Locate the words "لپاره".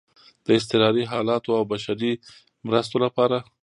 3.05-3.37